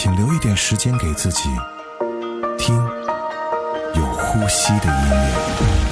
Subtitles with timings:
[0.00, 1.48] 请留一点时间给自己，
[2.56, 2.76] 听
[3.96, 5.87] 有呼吸的音乐。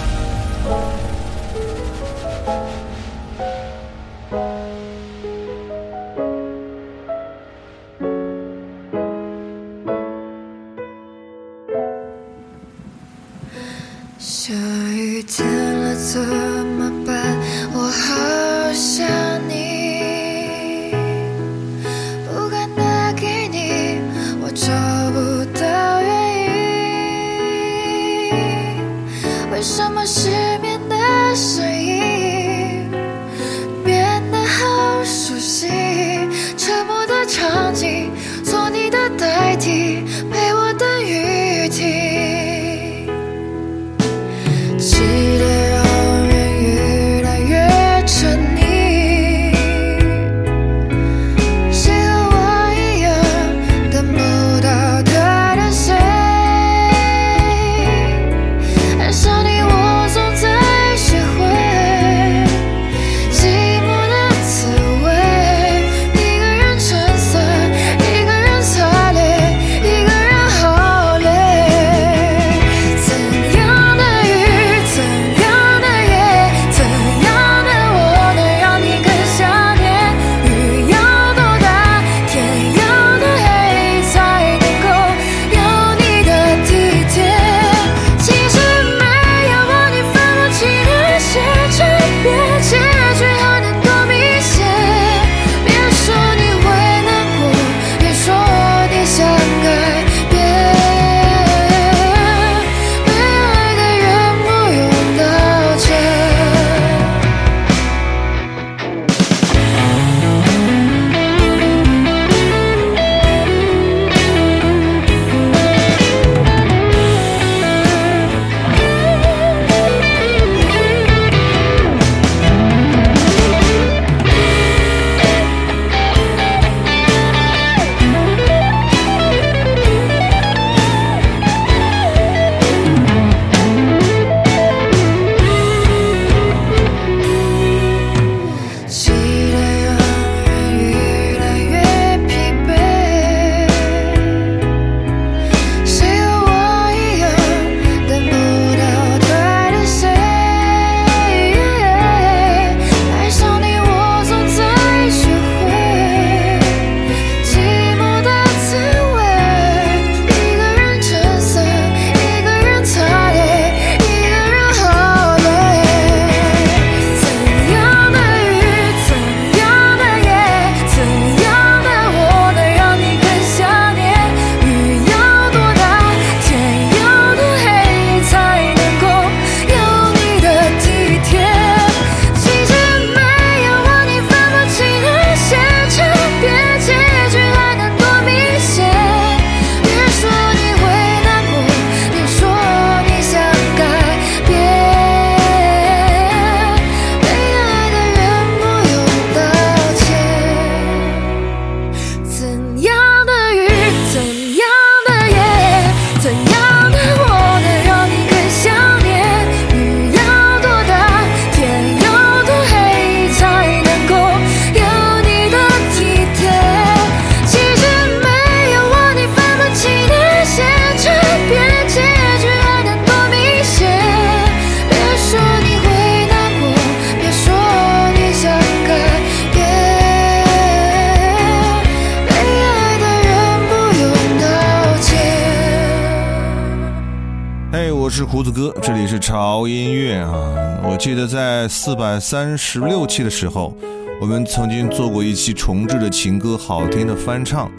[241.69, 243.77] 四百三十六期的时候，
[244.21, 247.71] 我们曾经做过一期重置的情歌，好听的翻唱。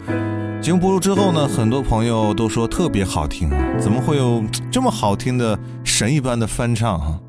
[0.60, 3.48] 节目播出之后呢，很多朋友都说特别好听，
[3.80, 7.20] 怎么会有这么好听的神一般的翻唱啊？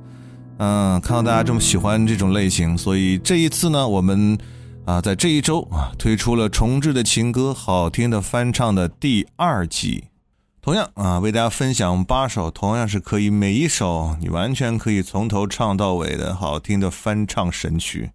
[0.57, 4.37] 嗯，看到大家这么喜欢这种类型，所以这一次呢，我们
[4.85, 10.05] 啊，在这一周啊，推出了重置的情歌好听的翻唱的第二季。
[10.61, 18.11] 同样啊，为大家分享八首，同样是可以每一首你完全可以从头唱到尾的好听的翻唱神曲。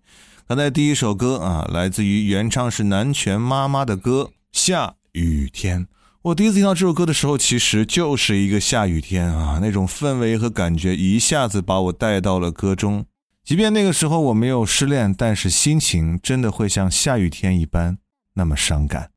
[0.46, 5.84] 刚才第一首歌啊，来自于原唱是南拳妈妈的歌《下雨天》。
[6.20, 13.06] 我第一次听到这首歌的时候，其实就是一个下雨天啊，那种氛围和感觉一下子把我带到了歌中。
[13.42, 17.96] 即便那个时候我没有失恋，但是心情真的会像下雨天一般
[18.34, 19.10] 那么伤感。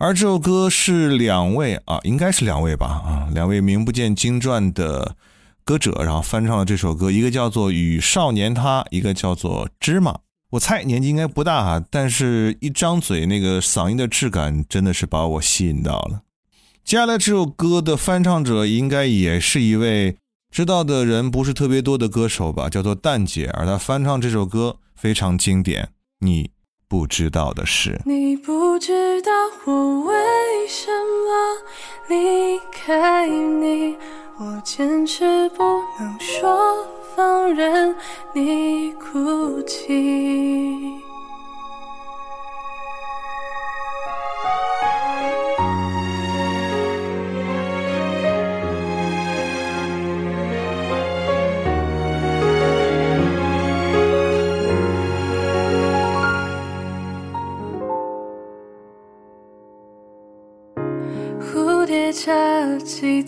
[0.00, 5.16] 而这首歌是两位啊，应该是两位吧啊，两位名不见经传的
[5.64, 10.12] 歌者，然后翻唱了这首歌，一个叫做《与少年他》，一个叫做《芝麻》。
[10.50, 16.20] 我猜年纪应该不大哈，但是一张嘴那个嗓音的质感真的是把我吸引到了。
[16.84, 20.16] 接下来这首歌的翻唱者应该也是一位
[20.52, 25.88] 知道的人不是特别多的歌手吧，叫做蛋姐，而她翻唱这首歌非常经典。
[26.20, 26.52] 你。
[26.88, 28.00] 不知道的事。
[28.06, 29.30] 你不知道
[29.66, 30.14] 我为
[30.66, 31.58] 什么
[32.08, 33.94] 离开你，
[34.38, 35.62] 我坚持不
[35.98, 37.94] 能说放任
[38.32, 41.07] 你哭泣。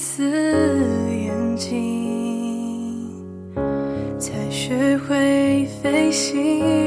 [0.03, 0.25] 次
[1.11, 3.23] 眼睛，
[4.19, 6.80] 才学会飞行。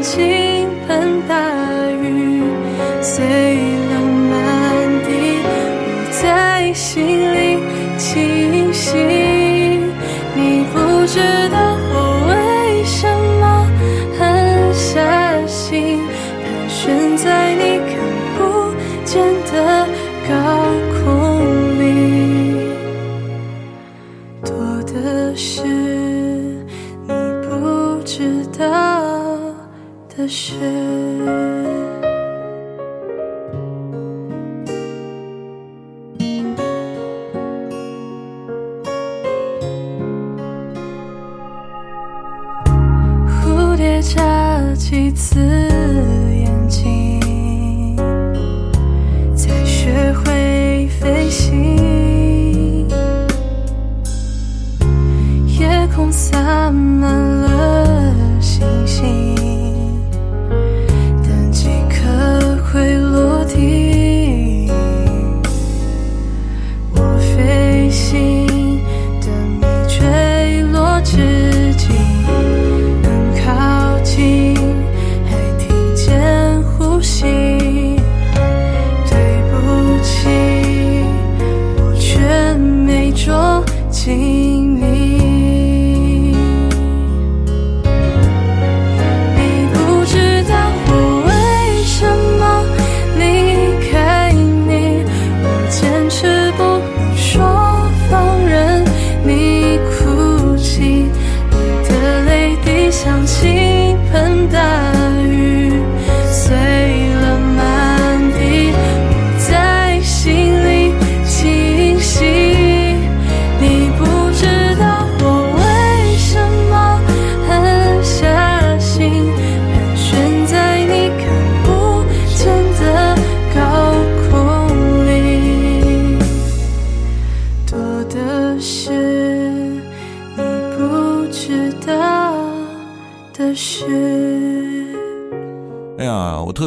[0.00, 0.47] 情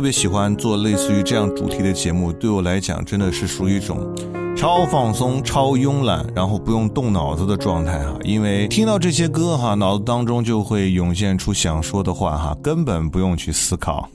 [0.01, 4.11] 特别喜欢做类似于这样主题的节目，对我来讲真的是属于一种
[4.57, 8.17] 超放松、超慵懒，然后不用动脑子的状态哈。
[8.23, 14.09] 因为听到这些歌哈，脑子当中就会涌现出想说的话哈， 根本不用去思考。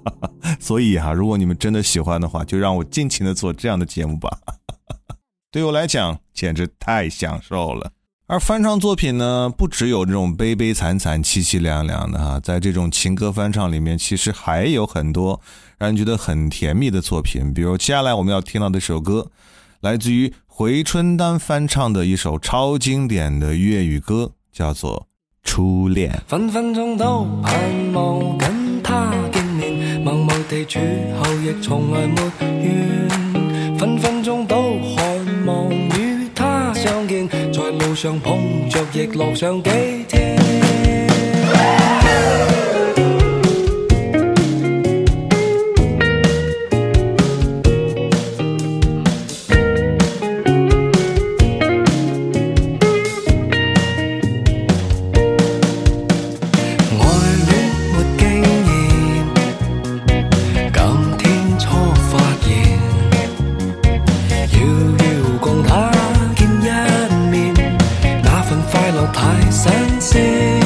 [0.60, 4.28] 所以哈，如果你们真的喜欢的话，就让我尽情的做这样的节目吧。
[5.50, 7.90] 对我来讲，简直太享受了。
[8.30, 15.40] 而翻唱作品呢，不只有这种悲悲惨惨、凄凄凉凉的哈，在这种情歌翻唱里面，其实还有很多
[15.78, 17.52] 让人觉得很甜蜜的作品。
[17.52, 19.32] 比如接下来我们要听到的这首歌，
[19.80, 25.08] 来自于回春丹翻唱的一首超经典的粤语歌，叫做
[25.50, 26.12] 《初恋》。
[26.30, 30.78] 分分钟都盼望跟他见面，默默地处
[31.18, 32.22] 后亦从来没
[32.62, 33.29] 怨。
[38.00, 39.70] 上碰着亦乐上几
[40.08, 40.39] 天。
[69.48, 70.59] 新鲜。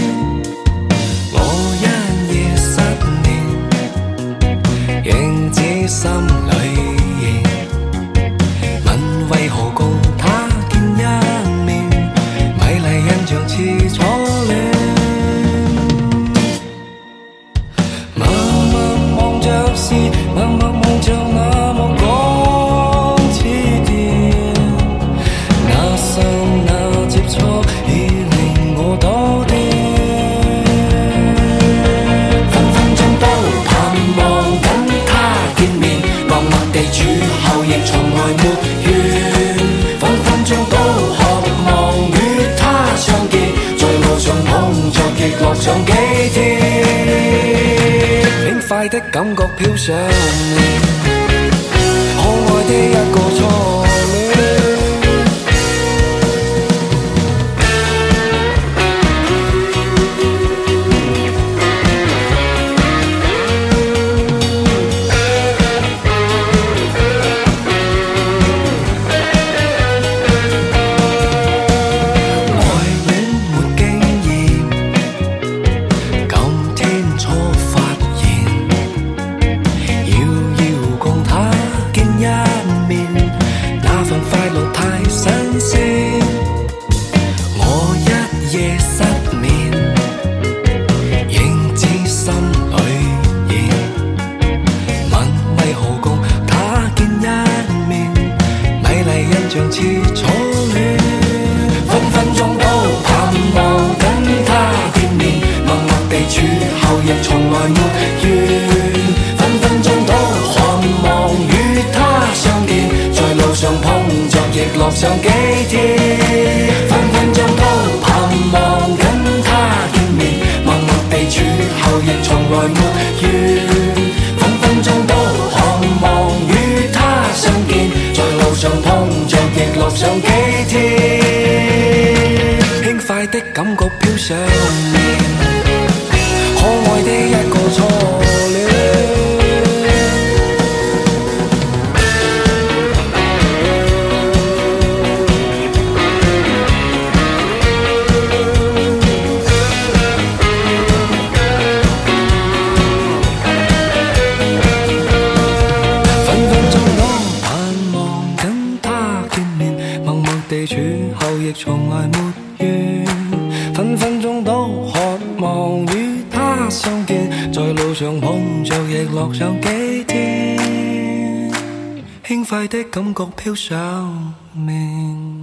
[49.65, 49.95] 留下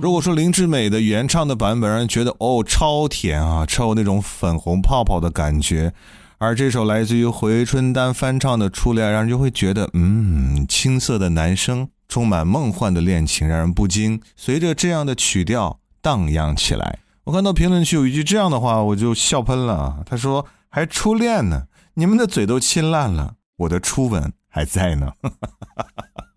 [0.02, 5.94] 如果说林志美的原唱的版本让人觉得哦超甜啊，超有那种粉红泡泡的感觉，
[6.40, 17.00] 而这首来自于回春丹翻唱的《初恋》，让人就会觉得嗯，青涩的男生充满梦幻的恋情，让人不禁随着这样的曲调荡漾起来。
[17.24, 20.00] 我看到评论区有一句这样的话，我就笑喷了啊！
[20.06, 25.14] 他说还初恋呢，你们的嘴都亲烂了，我的初吻还在呢。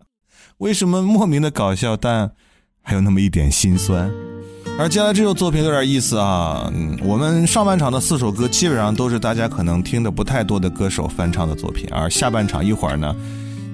[0.59, 2.31] 为什么莫名的搞笑，但
[2.81, 4.09] 还有那么一点心酸？
[4.79, 6.71] 而接下来这首作品有点意思啊，
[7.03, 13.13] 我们上半场的四首歌基本上都是大家可能听的不太多的歌手翻唱的作品，而下半场一会儿呢，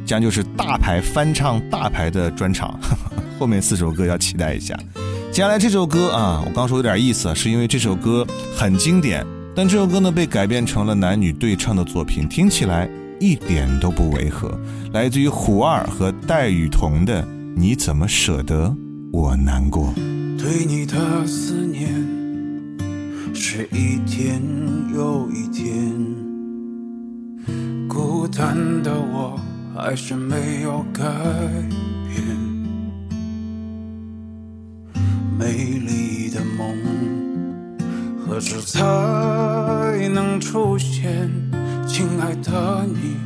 [0.05, 2.79] 将就是大牌翻唱大牌的专场，
[3.37, 4.75] 后面四首歌要期待一下。
[5.31, 8.25] 接下来这首歌啊，我刚说有点意思，是因为这首歌
[8.57, 12.89] 很经典，但这首歌呢被改编成了男女对唱的作品，听起来
[13.21, 14.59] 一点都不违和。
[14.93, 17.21] 来自于胡二和戴雨桐的
[17.55, 18.75] 《你怎么舍得
[19.13, 19.93] 我难过》。
[20.37, 20.97] 对你的
[21.27, 21.87] 思念
[23.31, 24.41] 是一天
[24.91, 25.95] 又一天，
[27.87, 29.39] 孤单的我
[29.75, 31.03] 还是没有改
[32.09, 32.25] 变。
[35.37, 36.75] 美丽的梦
[38.25, 38.79] 何时才
[40.11, 41.29] 能出现？
[41.93, 43.17] 亲爱的你，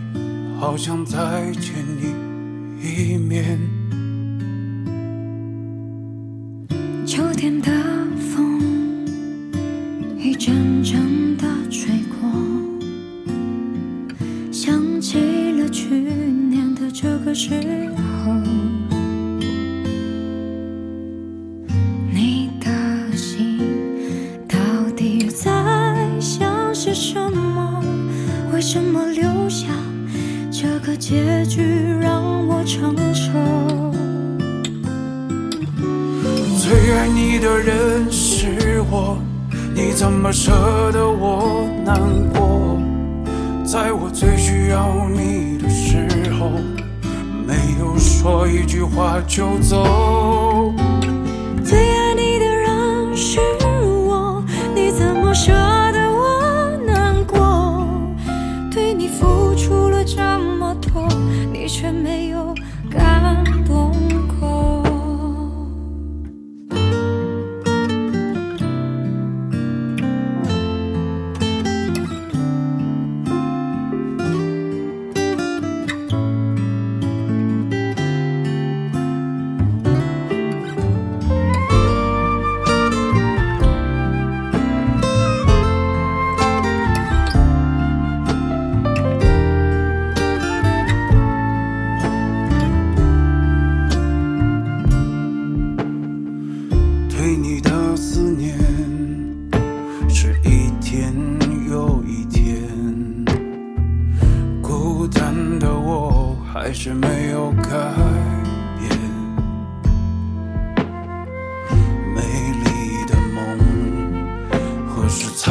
[0.60, 2.12] 好想再见你
[2.82, 3.60] 一面。
[7.06, 7.72] 秋天的
[8.18, 8.60] 风
[10.18, 12.28] 一阵阵的吹过，
[14.52, 15.20] 想起
[15.60, 17.52] 了去年的这个时
[31.08, 31.62] 结局
[32.02, 33.32] 让我承受？
[36.58, 39.16] 最爱你的人是我，
[39.76, 40.52] 你怎么舍
[40.92, 42.02] 得我难
[42.34, 42.80] 过？
[43.64, 46.08] 在我最需要你的时
[46.40, 46.50] 候，
[47.46, 50.74] 没有说一句话就走。
[106.86, 107.64] 是没有改
[108.78, 108.92] 变。
[112.14, 112.22] 美
[112.64, 113.42] 丽的梦
[114.88, 115.50] 何时才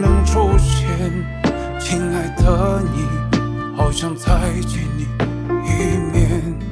[0.00, 0.88] 能出现？
[1.78, 4.26] 亲爱的你，好想再
[4.66, 5.06] 见你
[5.68, 5.70] 一
[6.10, 6.71] 面。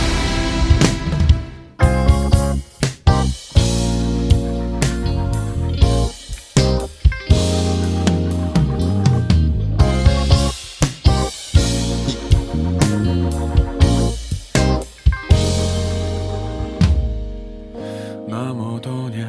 [18.43, 19.27] 那么多年，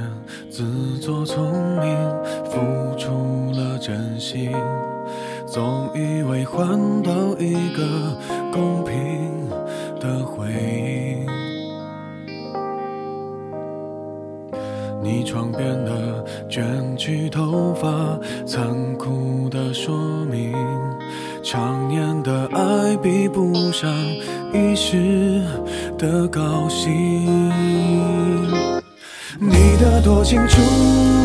[0.50, 1.94] 自作聪明，
[2.46, 4.50] 付出了真心，
[5.46, 8.16] 总以为换到一个
[8.50, 9.50] 公平
[10.00, 11.26] 的回应。
[15.02, 19.94] 你床边的卷曲头发，残酷的说
[20.24, 20.54] 明，
[21.42, 23.90] 常年的爱比不上
[24.54, 25.44] 一时
[25.98, 27.11] 的高兴。
[30.02, 31.21] 多清楚。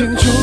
[0.00, 0.39] 的多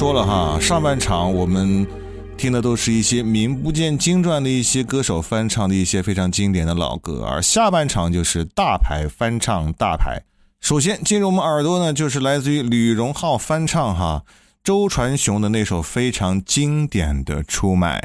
[0.00, 1.86] 说了哈，上半场我们
[2.38, 10.18] 听的都是一些名不见经传的一些歌手翻唱的一些非常经典的老歌，而下半场就是大牌翻唱大牌。
[10.62, 14.24] 首先进入我们耳朵呢，就是来自于李荣浩翻唱哈
[14.64, 17.98] 周传雄的那首非常经典的《出卖》。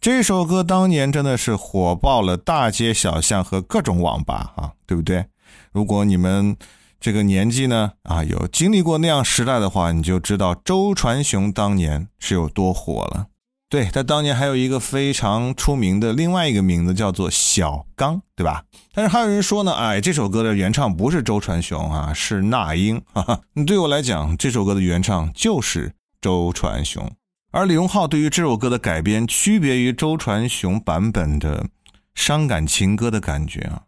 [0.00, 5.24] 这首歌当年真的是火爆了大街小巷和各种网吧啊，对不对？
[5.72, 6.56] 如果你们
[7.02, 13.26] 这个年纪呢，啊，有经历过那样时代的话，你就知道周传雄当年是有多火了。
[13.68, 18.62] 对他当年还有一个非常出名的另外一个名字叫做小刚，对吧？
[18.94, 23.02] 但是还有人说呢，哎，这首歌的原唱不是周传雄啊，是那英。
[23.12, 27.10] 哈哈，对我来讲，这首歌的原唱就是周传雄。
[27.50, 31.66] 而李荣浩对于这首歌的改编，区别于周传雄版本的
[32.14, 33.82] 伤感情歌的感觉啊。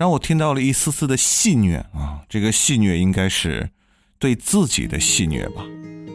[0.00, 3.68] 让我听到了一丝丝的戏谑啊，这个戏谑应该是
[4.18, 5.62] 对自己的戏谑吧。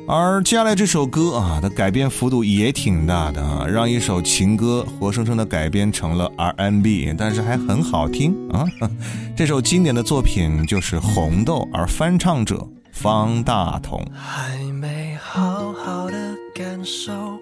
[0.07, 8.65] 而接下来这首歌啊，的改编幅度也挺大的啊，让一首情歌活生生的改编成了 R&B，但是还很好听啊。
[9.37, 14.03] 这首经典的作品就是《红豆》，而翻唱者方大同。
[14.11, 17.37] 还没好好的感受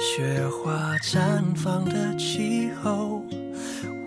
[0.00, 3.22] 雪花绽放的气候，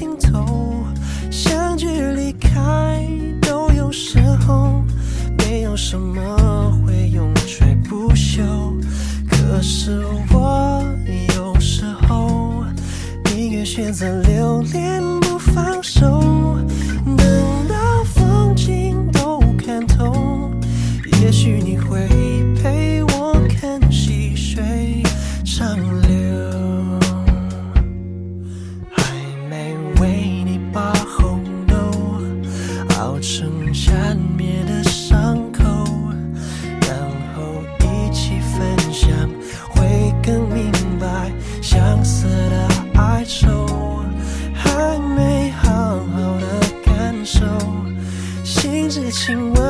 [0.00, 0.82] 尽头，
[1.30, 3.06] 相聚离开
[3.42, 4.82] 都有时候，
[5.36, 8.40] 没有什么会永垂不朽。
[9.28, 10.00] 可是
[10.32, 10.82] 我
[11.36, 12.64] 有时候
[13.26, 14.89] 宁愿选择留恋
[49.30, 49.69] 心之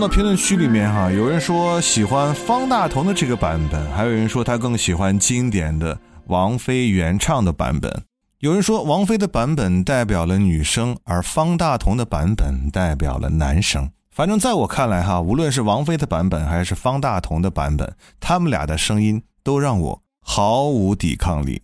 [0.00, 8.02] 到评论区里面哈，有人说喜欢方大同的这个版本，还有人说他更喜欢经典的王菲原唱的版本。
[8.38, 13.90] 有人说王菲的版本代表了女生，而方大同的版本代表了男生。
[14.10, 21.60] 反正在我看来哈，无论是王菲的版本还是方大同的版本，他们俩的声音都让我毫无抵抗力。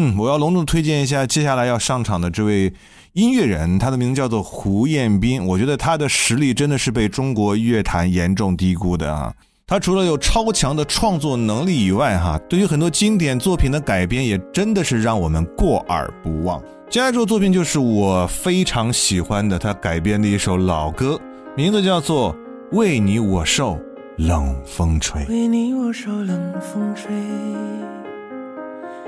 [0.00, 2.72] 嗯，我要隆重推荐一下接下来要上场的这位
[3.14, 5.44] 音乐人，他的名字叫做胡彦斌。
[5.44, 9.34] 我觉得他的实力真的是被中国乐坛严重低估的啊！
[9.66, 16.62] 他除了有超强的创作能力以外，哈，对于很多经典作品的改编也真的是让我们过耳不忘。
[16.88, 21.20] 接下来这首作品就是我非常喜欢的，他改编的一首老歌，
[21.56, 22.32] 名字叫做
[22.70, 23.76] 《为你我受
[24.16, 25.22] 冷风吹》。
[25.28, 27.10] 为你我受冷风吹，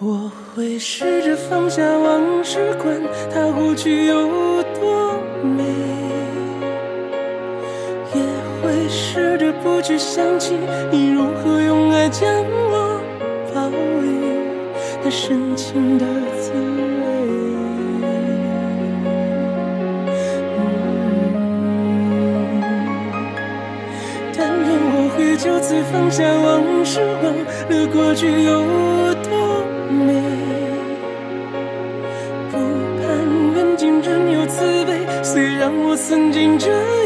[0.00, 3.00] 我会试着放下往事，管
[3.32, 4.26] 它过去有
[4.80, 5.62] 多美，
[8.12, 8.20] 也
[8.60, 10.58] 会试着不去想起
[10.90, 13.00] 你如何用爱将我
[13.54, 14.08] 包围，
[15.04, 16.04] 那深情的
[16.40, 17.04] 滋味。
[24.36, 27.32] 但愿我会就此放下往事，忘
[27.70, 28.50] 了过去有
[29.22, 29.43] 多
[36.06, 37.03] 曾经这，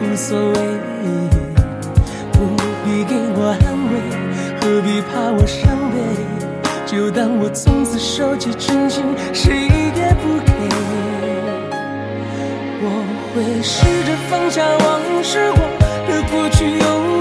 [0.00, 0.54] 无所谓，
[2.32, 2.38] 不
[2.84, 3.94] 必给我安慰，
[4.60, 5.96] 何必怕我伤悲？
[6.86, 9.02] 就当我从此收起真情，
[9.32, 10.52] 谁也不给。
[12.80, 12.86] 我
[13.34, 17.13] 会试着放下往事，忘了过去有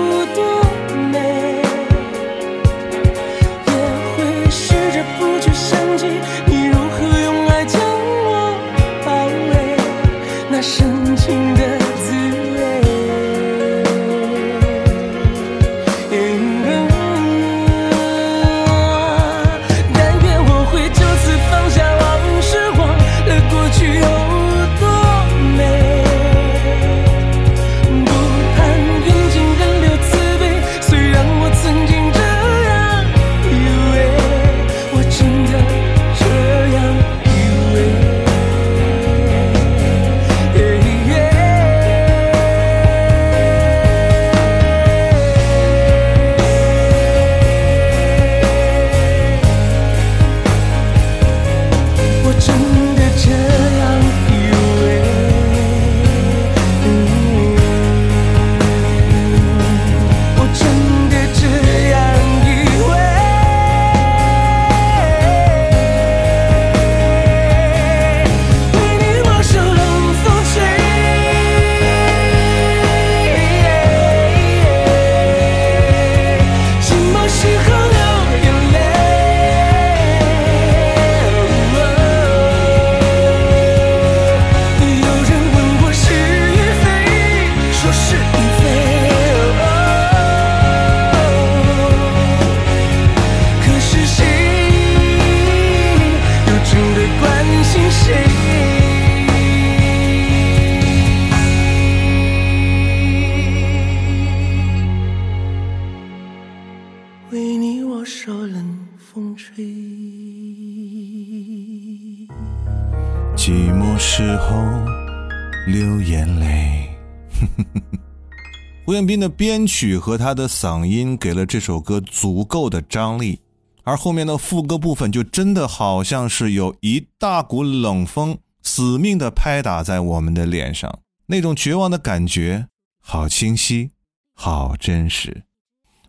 [119.20, 123.40] 的编曲和他的嗓音给了这首歌足够的张力，
[123.84, 132.68] 而后面的副歌部分就真的好像是有一大股冷风死命的拍打在我们的脸上，那种绝望的感觉
[133.02, 133.92] 好清晰，
[134.36, 135.44] 好真实。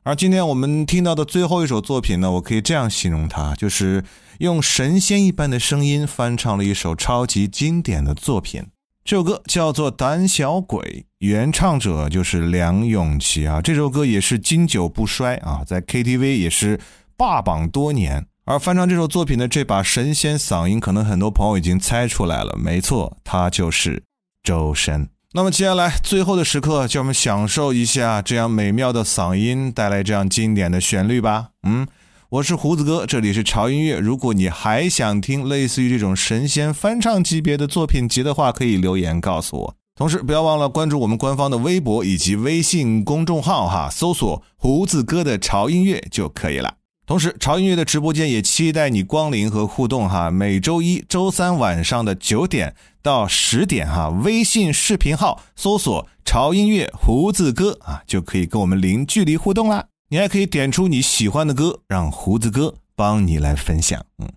[0.02, 4.04] 而今天我们听到的最后一首作品呢，我可以这样形容它，就是
[4.38, 8.66] 用神仙一般的声音翻唱了一首超级经典的作品。
[9.04, 10.80] 这首歌叫做《胆小鬼》，
[11.18, 13.60] 原唱者就是梁咏琪啊。
[13.60, 16.80] 这首歌也是经久不衰啊，在 KTV 也是
[17.14, 18.26] 霸榜多年。
[18.46, 24.02] 而翻唱这首作品的这把神仙嗓音，可能很多朋友已经猜出来了，没错，他就是
[24.42, 25.10] 周深。
[25.34, 31.48] 那么接下来最后的时刻，就让我们享受一下这样美妙的嗓音带来这样经典的旋律吧。
[31.64, 31.86] 嗯，
[32.30, 33.98] 我是胡子哥，这里是潮音乐。
[33.98, 39.76] 如果你还想听类似于这种神仙翻唱级别的作品集的话，可以留言告诉我。
[39.94, 46.74] 同时，不要忘了关注我们官方的微博以及微信公众号哈，搜索“胡子哥的潮音乐”就可以了。
[47.06, 50.30] 同时，潮音乐的直播间也期待你光临和互动哈。
[50.30, 59.84] 每周一、周三晚上的九点到十点哈，微信视频号搜索“潮音乐胡子哥”啊，就可以跟我们零距离互动啦。
[60.14, 64.00] 你还可以点出你喜欢的歌，让胡子哥帮你来分享。
[64.18, 64.28] 嗯，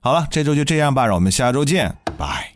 [0.00, 2.55] 好了，这周就这样吧，让我们下周见，拜。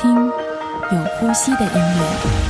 [0.00, 2.49] 听有呼吸的音乐。